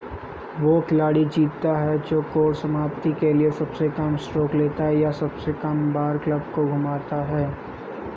[0.59, 5.53] वो खिलाड़ी जीतता है जो कोर्स समाप्ति के लिए सबसे कम स्ट्रोक लेता या सबसे
[5.53, 7.45] कम बार क्लब को घुमाता है